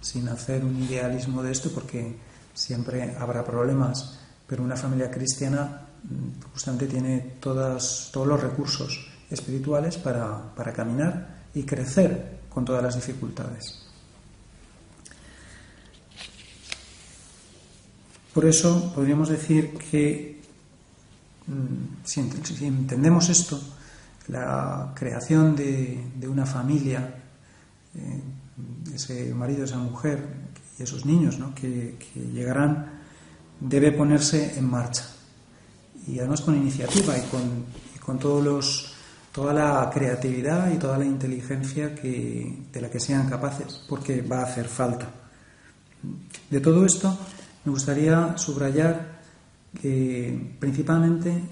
sin 0.00 0.28
hacer 0.28 0.64
un 0.64 0.80
idealismo 0.82 1.42
de 1.42 1.50
esto 1.52 1.70
porque 1.74 2.16
siempre 2.54 3.16
habrá 3.18 3.44
problemas, 3.44 4.20
pero 4.46 4.62
una 4.62 4.76
familia 4.76 5.10
cristiana 5.10 5.88
mm, 6.04 6.52
justamente 6.52 6.86
tiene 6.86 7.36
todas, 7.40 8.10
todos 8.12 8.26
los 8.26 8.40
recursos 8.40 9.06
espirituales 9.28 9.96
para, 9.98 10.54
para 10.54 10.72
caminar 10.72 11.46
y 11.54 11.64
crecer 11.64 12.38
con 12.48 12.64
todas 12.64 12.82
las 12.82 12.94
dificultades. 12.94 13.85
Por 18.36 18.44
eso 18.44 18.92
podríamos 18.94 19.30
decir 19.30 19.78
que 19.90 20.42
mm, 21.46 22.04
si 22.04 22.20
entendemos 22.66 23.30
esto, 23.30 23.58
la 24.28 24.92
creación 24.94 25.56
de, 25.56 26.04
una 26.28 26.44
familia 26.44 27.14
eh, 27.94 28.20
ese 28.94 29.32
marido, 29.32 29.64
esa 29.64 29.78
mujer 29.78 30.22
y 30.78 30.82
esos 30.82 31.06
niños 31.06 31.38
que, 31.54 31.96
llegarán, 32.30 33.00
debe 33.58 33.90
ponerse 33.92 34.58
en 34.58 34.68
marcha. 34.68 35.06
Y 36.06 36.18
además 36.18 36.42
con 36.42 36.56
iniciativa 36.56 37.16
y 37.16 37.22
con, 38.02 38.18
todos 38.18 38.44
los, 38.44 38.92
toda 39.32 39.54
la 39.54 39.88
creatividad 39.88 40.70
y 40.74 40.76
toda 40.76 40.98
la 40.98 41.06
inteligencia 41.06 41.94
que, 41.94 42.64
de 42.70 42.80
la 42.82 42.90
que 42.90 43.00
sean 43.00 43.30
capaces, 43.30 43.82
porque 43.88 44.20
va 44.20 44.40
a 44.40 44.44
hacer 44.44 44.68
falta. 44.68 45.08
De 46.50 46.60
todo 46.60 46.84
esto, 46.84 47.18
me 47.66 47.72
gustaría 47.72 48.38
subrayar 48.38 49.18
que 49.82 50.56
principalmente 50.60 51.42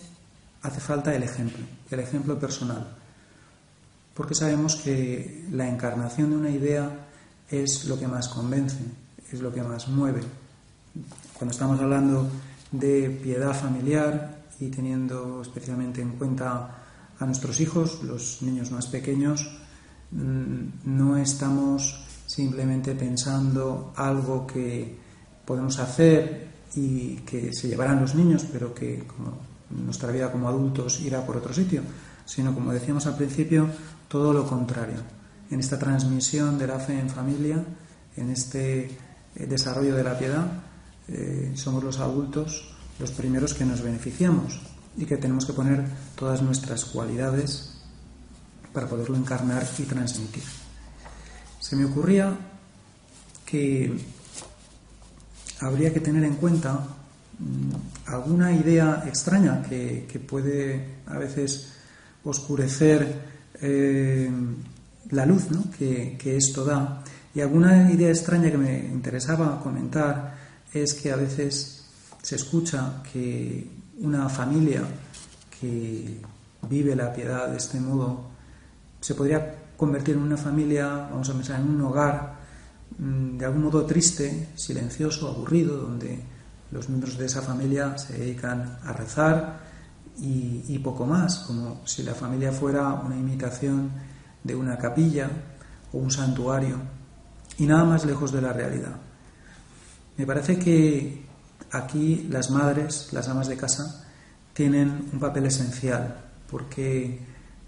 hace 0.62 0.80
falta 0.80 1.12
el 1.12 1.24
ejemplo, 1.24 1.58
el 1.90 2.00
ejemplo 2.00 2.38
personal, 2.38 2.86
porque 4.14 4.36
sabemos 4.36 4.76
que 4.76 5.44
la 5.50 5.68
encarnación 5.68 6.30
de 6.30 6.36
una 6.36 6.50
idea 6.50 7.08
es 7.50 7.86
lo 7.86 7.98
que 7.98 8.06
más 8.06 8.28
convence, 8.28 8.78
es 9.32 9.40
lo 9.40 9.52
que 9.52 9.62
más 9.62 9.88
mueve. 9.88 10.22
Cuando 11.36 11.52
estamos 11.52 11.80
hablando 11.80 12.30
de 12.70 13.10
piedad 13.10 13.52
familiar 13.52 14.44
y 14.60 14.68
teniendo 14.68 15.42
especialmente 15.42 16.00
en 16.00 16.12
cuenta 16.12 16.78
a 17.18 17.26
nuestros 17.26 17.58
hijos, 17.58 18.04
los 18.04 18.40
niños 18.40 18.70
más 18.70 18.86
pequeños, 18.86 19.50
mm, 20.12 20.96
no 20.96 21.16
estamos 21.16 22.04
simplemente 22.26 22.94
pensando 22.94 23.92
algo 23.96 24.46
que 24.46 25.02
podemos 25.44 25.78
hacer 25.78 26.48
y 26.74 27.16
que 27.26 27.52
se 27.52 27.68
llevarán 27.68 28.00
los 28.00 28.14
niños, 28.14 28.46
pero 28.52 28.74
que 28.74 29.04
nuestra 29.70 30.10
vida 30.10 30.32
como 30.32 30.48
adultos 30.48 31.00
irá 31.00 31.24
por 31.24 31.36
otro 31.36 31.52
sitio, 31.52 31.82
sino 32.24 32.54
como 32.54 32.72
decíamos 32.72 33.06
al 33.06 33.16
principio, 33.16 33.68
todo 34.08 34.32
lo 34.32 34.46
contrario. 34.46 34.98
En 35.50 35.60
esta 35.60 35.78
transmisión 35.78 36.58
de 36.58 36.66
la 36.66 36.78
fe 36.78 36.98
en 36.98 37.10
familia, 37.10 37.62
en 38.16 38.30
este 38.30 38.84
eh, 39.36 39.46
desarrollo 39.46 39.94
de 39.94 40.04
la 40.04 40.18
piedad, 40.18 40.46
eh, 41.08 41.52
somos 41.54 41.84
los 41.84 42.00
adultos 42.00 42.74
los 42.98 43.10
primeros 43.10 43.54
que 43.54 43.64
nos 43.64 43.82
beneficiamos 43.82 44.60
y 44.96 45.04
que 45.04 45.16
tenemos 45.16 45.46
que 45.46 45.52
poner 45.52 45.84
todas 46.14 46.42
nuestras 46.42 46.84
cualidades 46.84 47.74
para 48.72 48.88
poderlo 48.88 49.16
encarnar 49.16 49.66
y 49.78 49.82
transmitir. 49.82 50.44
Se 51.60 51.76
me 51.76 51.86
ocurría 51.86 52.36
que 53.44 53.98
habría 55.60 55.92
que 55.92 56.00
tener 56.00 56.24
en 56.24 56.34
cuenta 56.34 56.86
mm, 57.38 58.12
alguna 58.12 58.52
idea 58.52 59.04
extraña 59.06 59.62
que, 59.62 60.22
puede 60.26 60.96
a 61.06 61.18
veces 61.18 61.72
oscurecer 62.24 63.20
eh, 63.60 64.30
la 65.10 65.26
luz 65.26 65.46
que, 65.78 66.16
que, 66.18 66.36
esto 66.36 66.64
da. 66.64 67.02
Y 67.34 67.40
alguna 67.40 67.90
idea 67.90 68.08
extraña 68.08 68.50
que 68.50 68.58
me 68.58 68.78
interesaba 68.78 69.60
comentar 69.60 70.34
es 70.72 70.94
que 70.94 71.12
a 71.12 71.16
veces 71.16 71.84
se 72.22 72.36
escucha 72.36 73.02
que 73.12 73.68
una 73.98 74.28
familia 74.28 74.82
que 75.60 76.20
vive 76.68 76.96
la 76.96 77.12
piedad 77.12 77.48
de 77.48 77.56
este 77.56 77.78
modo 77.80 78.30
se 79.00 79.14
podría 79.14 79.54
convertir 79.76 80.16
en 80.16 80.22
una 80.22 80.36
familia, 80.36 80.86
vamos 81.10 81.28
a 81.28 81.34
pensar, 81.34 81.60
en 81.60 81.68
un 81.68 81.80
hogar 81.82 82.43
de 82.98 83.44
algún 83.44 83.64
modo 83.64 83.84
triste, 83.84 84.50
silencioso, 84.54 85.28
aburrido, 85.28 85.76
donde 85.76 86.22
los 86.70 86.88
miembros 86.88 87.18
de 87.18 87.26
esa 87.26 87.42
familia 87.42 87.98
se 87.98 88.18
dedican 88.18 88.78
a 88.84 88.92
rezar 88.92 89.60
y, 90.18 90.78
poco 90.78 91.06
más, 91.06 91.38
como 91.40 91.80
si 91.84 92.02
la 92.02 92.14
familia 92.14 92.52
fuera 92.52 92.92
una 92.94 93.16
imitación 93.16 93.90
de 94.42 94.54
una 94.54 94.78
capilla 94.78 95.30
o 95.92 95.98
un 95.98 96.10
santuario 96.10 96.78
y 97.58 97.66
nada 97.66 97.84
más 97.84 98.04
lejos 98.04 98.32
de 98.32 98.42
la 98.42 98.52
realidad. 98.52 98.96
Me 100.16 100.26
parece 100.26 100.58
que 100.58 101.26
aquí 101.72 102.28
las 102.30 102.50
madres, 102.50 103.08
las 103.12 103.28
amas 103.28 103.48
de 103.48 103.56
casa, 103.56 104.04
tienen 104.52 105.10
un 105.12 105.18
papel 105.18 105.46
esencial 105.46 106.16
porque 106.48 107.20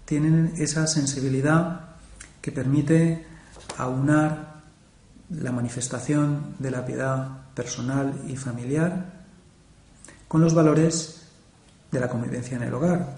tienen 0.05 0.53
esa 0.57 0.87
sensibilidad 0.87 1.97
que 2.41 2.53
permite 2.53 3.25
aunar 3.77 4.46
la 5.29 5.51
manifestación 5.51 6.55
de 6.59 6.71
la 6.71 6.85
piedad 6.85 7.27
personal 7.53 8.13
y 8.27 8.37
familiar 8.37 9.17
con 10.27 10.41
los 10.41 10.53
valores 10.53 11.23
de 11.91 11.99
la 11.99 12.09
convivencia 12.09 12.57
en 12.57 12.63
el 12.63 12.73
hogar, 12.73 13.15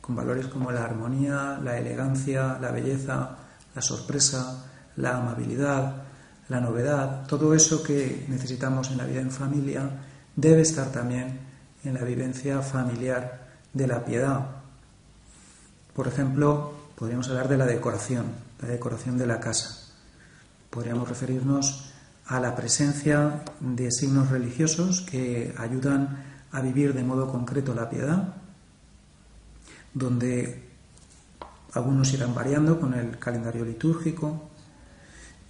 con 0.00 0.16
valores 0.16 0.46
como 0.46 0.72
la 0.72 0.84
armonía, 0.84 1.58
la 1.62 1.78
elegancia, 1.78 2.58
la 2.60 2.70
belleza, 2.70 3.36
la 3.74 3.82
sorpresa, 3.82 4.64
la 4.96 5.18
amabilidad, 5.18 6.02
la 6.48 6.60
novedad, 6.60 7.26
todo 7.26 7.54
eso 7.54 7.82
que 7.82 8.26
necesitamos 8.28 8.90
en 8.90 8.98
la 8.98 9.06
vida 9.06 9.20
en 9.20 9.30
familia 9.30 9.88
debe 10.36 10.62
estar 10.62 10.90
también 10.90 11.40
en 11.84 11.94
la 11.94 12.04
vivencia 12.04 12.60
familiar 12.60 13.48
de 13.72 13.86
la 13.86 14.04
piedad. 14.04 14.46
Por 15.94 16.08
ejemplo, 16.08 16.72
podríamos 16.96 17.28
hablar 17.28 17.48
de 17.48 17.56
la 17.56 17.66
decoración, 17.66 18.26
la 18.60 18.68
decoración 18.68 19.18
de 19.18 19.26
la 19.26 19.40
casa. 19.40 19.81
Podríamos 20.72 21.06
referirnos 21.06 21.92
a 22.24 22.40
la 22.40 22.56
presencia 22.56 23.44
de 23.60 23.90
signos 23.92 24.30
religiosos 24.30 25.02
que 25.02 25.54
ayudan 25.58 26.24
a 26.50 26.62
vivir 26.62 26.94
de 26.94 27.04
modo 27.04 27.28
concreto 27.28 27.74
la 27.74 27.90
piedad, 27.90 28.36
donde 29.92 30.70
algunos 31.74 32.10
irán 32.14 32.34
variando 32.34 32.80
con 32.80 32.94
el 32.94 33.18
calendario 33.18 33.66
litúrgico 33.66 34.48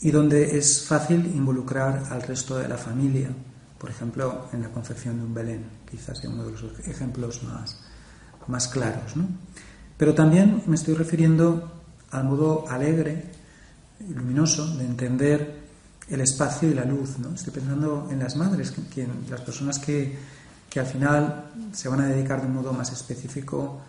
y 0.01 0.11
donde 0.11 0.59
es 0.59 0.85
fácil 0.89 1.25
involucrar 1.27 2.03
al 2.11 2.23
resto 2.23 2.59
de 2.59 2.67
la 2.67 2.77
familia, 2.77 3.31
por 3.79 3.91
ejemplo, 3.91 4.49
en 4.53 4.63
la 4.63 4.71
confección 4.71 5.19
de 5.19 5.25
un 5.25 5.35
Belén, 5.35 5.65
quizás 5.89 6.19
sea 6.19 6.31
uno 6.31 6.43
de 6.43 6.51
los 6.51 6.65
ejemplos 6.89 7.45
más, 7.45 7.81
más 8.49 8.67
claros. 8.67 9.13
Pero 9.97 10.15
también 10.15 10.65
me 10.67 10.75
estoy 10.75 10.95
refiriendo 10.95 11.81
al 12.11 12.25
modo 12.25 12.69
alegre 12.69 13.42
luminoso 14.15 14.67
de 14.77 14.85
entender 14.85 15.63
el 16.09 16.21
espacio 16.21 16.71
y 16.71 16.75
la 16.75 16.85
luz. 16.85 17.19
¿no? 17.19 17.35
Estoy 17.35 17.53
pensando 17.53 18.09
en 18.11 18.19
las 18.19 18.37
madres, 18.37 18.73
las 19.31 19.41
personas 19.41 19.79
que, 19.79 20.17
que, 20.69 20.81
al 20.81 20.87
final 20.87 21.51
se 21.73 21.89
van 21.89 22.01
a 22.01 22.07
dedicar 22.07 22.41
de 22.41 22.47
un 22.47 22.55
modo 22.55 22.73
más 22.73 22.93
específico 22.93 23.81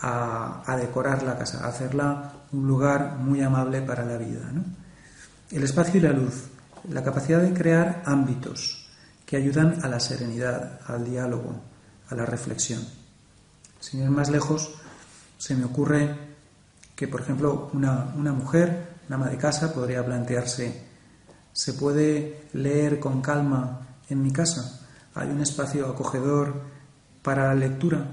a, 0.00 0.76
decorar 0.78 1.22
la 1.22 1.36
casa, 1.36 1.64
a 1.64 1.68
hacerla 1.68 2.32
un 2.52 2.66
lugar 2.66 3.16
muy 3.18 3.42
amable 3.42 3.82
para 3.82 4.04
la 4.04 4.16
vida. 4.16 4.50
¿no? 4.52 4.64
El 5.50 5.62
espacio 5.64 5.98
y 5.98 6.02
la 6.02 6.12
luz, 6.12 6.44
la 6.90 7.02
capacidad 7.02 7.40
de 7.40 7.52
crear 7.52 8.02
ámbitos 8.04 8.86
que 9.26 9.36
ayudan 9.36 9.84
a 9.84 9.88
la 9.88 10.00
serenidad, 10.00 10.80
al 10.86 11.04
diálogo, 11.04 11.60
a 12.08 12.14
la 12.14 12.24
reflexión. 12.24 12.82
Sin 13.80 14.02
ir 14.02 14.10
más 14.10 14.30
lejos, 14.30 14.70
se 15.36 15.54
me 15.54 15.64
ocurre 15.64 16.16
que, 16.96 17.08
por 17.08 17.20
ejemplo, 17.20 17.70
una, 17.72 18.12
una 18.16 18.32
mujer, 18.32 18.97
una 19.08 19.16
ama 19.16 19.28
de 19.28 19.38
casa, 19.38 19.72
podría 19.72 20.04
plantearse, 20.04 20.72
¿se 21.52 21.72
puede 21.72 22.42
leer 22.52 23.00
con 23.00 23.22
calma 23.22 23.98
en 24.08 24.22
mi 24.22 24.32
casa? 24.32 24.86
¿Hay 25.14 25.30
un 25.30 25.40
espacio 25.40 25.86
acogedor 25.86 26.60
para 27.22 27.48
la 27.48 27.54
lectura 27.54 28.06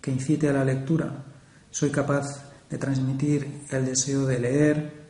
que 0.00 0.12
incite 0.12 0.48
a 0.48 0.52
la 0.52 0.64
lectura? 0.64 1.24
¿Soy 1.70 1.90
capaz 1.90 2.44
de 2.70 2.78
transmitir 2.78 3.64
el 3.70 3.84
deseo 3.84 4.26
de 4.26 4.38
leer 4.38 5.06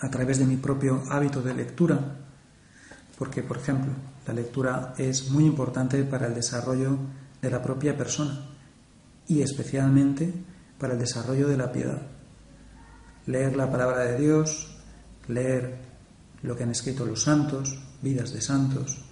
a 0.00 0.10
través 0.10 0.38
de 0.38 0.46
mi 0.46 0.56
propio 0.56 1.02
hábito 1.10 1.42
de 1.42 1.54
lectura? 1.54 1.98
Porque, 3.18 3.42
por 3.42 3.58
ejemplo, 3.58 3.92
la 4.26 4.32
lectura 4.32 4.94
es 4.96 5.30
muy 5.30 5.44
importante 5.44 6.02
para 6.04 6.26
el 6.28 6.34
desarrollo 6.34 6.98
de 7.42 7.50
la 7.50 7.62
propia 7.62 7.96
persona 7.96 8.46
y 9.26 9.42
especialmente 9.42 10.32
para 10.78 10.94
el 10.94 10.98
desarrollo 10.98 11.48
de 11.48 11.56
la 11.56 11.70
piedad. 11.70 12.17
Leer 13.28 13.56
la 13.56 13.70
palabra 13.70 14.04
de 14.04 14.18
Dios, 14.18 14.68
leer 15.28 15.76
lo 16.42 16.56
que 16.56 16.62
han 16.62 16.70
escrito 16.70 17.04
los 17.04 17.24
santos, 17.24 17.78
vidas 18.00 18.32
de 18.32 18.40
santos, 18.40 19.04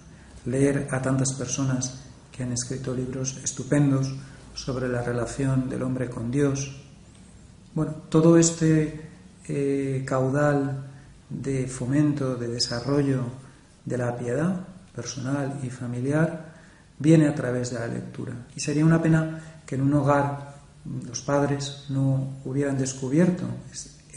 leer 0.45 0.87
a 0.89 0.99
tantas 1.03 1.33
personas 1.33 2.01
que 2.31 2.41
han 2.41 2.51
escrito 2.51 2.95
libros 2.95 3.37
estupendos 3.43 4.11
sobre 4.55 4.89
la 4.89 5.03
relación 5.03 5.69
del 5.69 5.83
hombre 5.83 6.09
con 6.09 6.31
Dios. 6.31 6.81
Bueno, 7.75 7.93
todo 8.09 8.39
este 8.39 9.07
eh, 9.47 10.03
caudal 10.03 10.83
de 11.29 11.67
fomento, 11.67 12.35
de 12.37 12.47
desarrollo 12.47 13.21
de 13.85 13.97
la 13.99 14.17
piedad 14.17 14.65
personal 14.95 15.59
y 15.61 15.69
familiar 15.69 16.55
viene 16.97 17.27
a 17.27 17.35
través 17.35 17.69
de 17.69 17.79
la 17.79 17.87
lectura. 17.87 18.33
Y 18.55 18.61
sería 18.61 18.83
una 18.83 18.99
pena 18.99 19.61
que 19.63 19.75
en 19.75 19.81
un 19.81 19.93
hogar 19.93 20.55
los 21.05 21.21
padres 21.21 21.85
no 21.89 22.39
hubieran 22.45 22.79
descubierto 22.79 23.45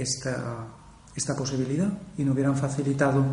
esta, 0.00 1.36
posibilidad 1.36 1.92
y 2.16 2.24
no 2.24 2.32
hubieran 2.32 2.56
facilitado 2.56 3.24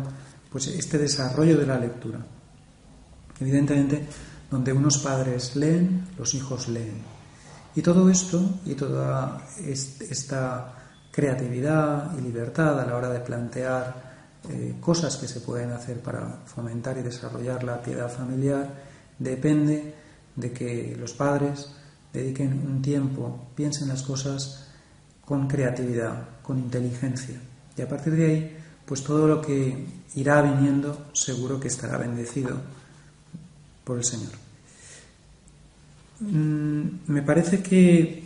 pues, 0.50 0.68
este 0.68 0.98
desarrollo 0.98 1.56
de 1.58 1.66
la 1.66 1.78
lectura. 1.78 2.18
Evidentemente, 3.40 4.06
donde 4.50 4.72
unos 4.72 4.98
padres 4.98 5.56
leen, 5.56 6.06
los 6.18 6.34
hijos 6.34 6.68
leen. 6.68 7.02
Y 7.74 7.82
todo 7.82 8.10
esto 8.10 8.60
y 8.64 8.74
toda 8.74 9.46
esta 9.58 10.74
creatividad 11.10 12.16
y 12.18 12.22
libertad 12.22 12.80
a 12.80 12.86
la 12.86 12.96
hora 12.96 13.08
de 13.08 13.20
plantear 13.20 14.08
eh, 14.48 14.76
cosas 14.80 15.16
que 15.16 15.28
se 15.28 15.40
pueden 15.40 15.72
hacer 15.72 16.00
para 16.00 16.40
fomentar 16.46 16.96
y 16.98 17.02
desarrollar 17.02 17.64
la 17.64 17.82
piedad 17.82 18.10
familiar 18.10 18.72
depende 19.18 19.94
de 20.36 20.52
que 20.52 20.96
los 20.98 21.12
padres 21.12 21.72
dediquen 22.12 22.52
un 22.66 22.80
tiempo, 22.80 23.48
piensen 23.54 23.88
las 23.88 24.02
cosas 24.02 24.67
con 25.28 25.46
creatividad, 25.46 26.40
con 26.42 26.58
inteligencia. 26.58 27.38
Y 27.76 27.82
a 27.82 27.88
partir 27.88 28.14
de 28.14 28.24
ahí, 28.24 28.56
pues 28.86 29.04
todo 29.04 29.28
lo 29.28 29.42
que 29.42 29.84
irá 30.14 30.40
viniendo 30.40 31.10
seguro 31.12 31.60
que 31.60 31.68
estará 31.68 31.98
bendecido 31.98 32.58
por 33.84 33.98
el 33.98 34.04
Señor. 34.04 34.32
Mm, 36.20 36.82
me 37.08 37.20
parece 37.20 37.62
que 37.62 38.24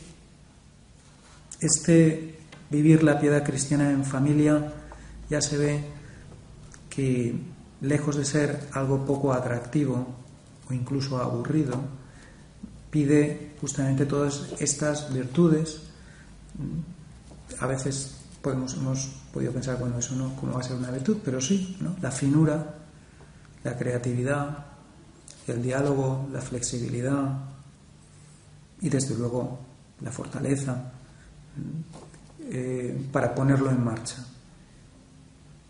este 1.61 2.39
vivir 2.71 3.03
la 3.03 3.19
piedad 3.19 3.45
cristiana 3.45 3.91
en 3.91 4.05
familia 4.05 4.73
ya 5.29 5.43
se 5.43 5.59
ve 5.59 5.85
que 6.89 7.35
lejos 7.81 8.15
de 8.15 8.25
ser 8.25 8.69
algo 8.75 9.05
poco 9.05 9.33
atractivo 9.33 10.07
o 10.71 10.73
incluso 10.73 11.19
aburrido, 11.19 11.83
pide 12.93 13.55
justamente 13.61 14.07
todas 14.07 14.53
estas 14.61 15.13
virtudes 15.13 15.92
A 17.61 17.67
veces 17.67 18.23
hemos 18.45 19.11
podido 19.33 19.53
pensar, 19.53 19.79
bueno, 19.79 19.99
eso 19.99 20.15
no, 20.17 20.35
¿cómo 20.37 20.55
va 20.55 20.61
a 20.61 20.65
ser 20.65 20.77
una 20.77 20.91
virtud? 20.91 21.19
Pero 21.25 21.41
sí. 21.41 21.77
La 22.01 22.11
finura, 22.11 22.75
la 23.63 23.77
creatividad, 23.77 24.67
el 25.47 25.63
diálogo, 25.63 26.29
la 26.33 26.41
flexibilidad 26.41 27.39
y 28.81 28.89
desde 28.89 29.15
luego 29.17 29.59
la 30.01 30.11
fortaleza 30.11 30.93
eh, 32.41 33.09
para 33.13 33.35
ponerlo 33.35 33.71
en 33.71 33.85
marcha. 33.85 34.25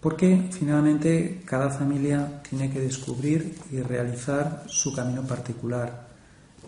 Porque 0.01 0.49
finalmente 0.51 1.43
cada 1.45 1.71
familia 1.71 2.43
tiene 2.43 2.71
que 2.71 2.81
descubrir 2.81 3.57
y 3.71 3.81
realizar 3.83 4.65
su 4.67 4.93
camino 4.93 5.23
particular. 5.23 6.09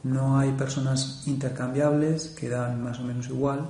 No 0.04 0.38
hay 0.38 0.52
personas 0.52 1.24
intercambiables 1.26 2.28
que 2.28 2.48
dan 2.48 2.82
más 2.82 3.00
o 3.00 3.02
menos 3.02 3.28
igual, 3.28 3.68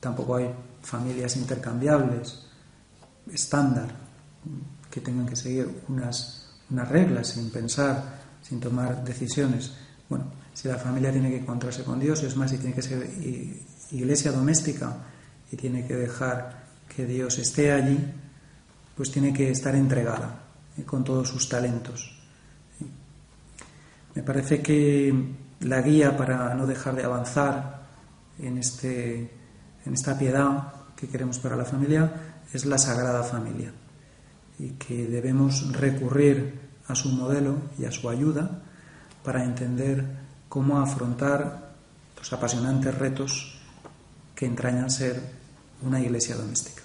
tampoco 0.00 0.36
hay 0.36 0.50
familias 0.82 1.36
intercambiables 1.36 2.46
estándar 3.32 3.88
que 4.90 5.00
tengan 5.00 5.26
que 5.26 5.36
seguir 5.36 5.82
unas, 5.88 6.48
unas 6.70 6.88
reglas 6.88 7.28
sin 7.28 7.50
pensar, 7.50 8.20
sin 8.42 8.58
tomar 8.58 9.04
decisiones. 9.04 9.72
Bueno, 10.08 10.24
si 10.52 10.68
la 10.68 10.76
familia 10.76 11.12
tiene 11.12 11.30
que 11.30 11.38
encontrarse 11.38 11.84
con 11.84 12.00
Dios, 12.00 12.22
es 12.22 12.36
más, 12.36 12.50
si 12.50 12.58
tiene 12.58 12.74
que 12.74 12.82
ser 12.82 13.08
iglesia 13.92 14.32
doméstica 14.32 14.96
y 15.52 15.56
tiene 15.56 15.86
que 15.86 15.94
dejar 15.94 16.64
que 16.94 17.06
Dios 17.06 17.38
esté 17.38 17.72
allí, 17.72 17.98
pues 18.96 19.10
tiene 19.10 19.32
que 19.32 19.50
estar 19.50 19.74
entregada 19.74 20.42
eh, 20.76 20.84
con 20.84 21.04
todos 21.04 21.28
sus 21.28 21.48
talentos. 21.48 22.16
Me 24.14 24.22
parece 24.22 24.60
que 24.60 25.14
la 25.60 25.80
guía 25.82 26.16
para 26.16 26.54
no 26.54 26.66
dejar 26.66 26.96
de 26.96 27.04
avanzar 27.04 27.86
en, 28.38 28.58
este, 28.58 29.30
en 29.84 29.94
esta 29.94 30.18
piedad 30.18 30.72
que 30.96 31.08
queremos 31.08 31.38
para 31.38 31.56
la 31.56 31.64
familia 31.64 32.12
es 32.52 32.66
la 32.66 32.78
Sagrada 32.78 33.22
Familia 33.22 33.72
y 34.58 34.70
que 34.70 35.06
debemos 35.06 35.72
recurrir 35.72 36.60
a 36.88 36.94
su 36.94 37.10
modelo 37.10 37.56
y 37.78 37.84
a 37.84 37.92
su 37.92 38.08
ayuda 38.08 38.62
para 39.24 39.44
entender 39.44 40.04
cómo 40.48 40.80
afrontar 40.80 41.70
los 42.16 42.32
apasionantes 42.32 42.94
retos 42.98 43.58
que 44.34 44.46
entrañan 44.46 44.90
ser 44.90 45.20
una 45.82 46.00
iglesia 46.00 46.36
doméstica. 46.36 46.82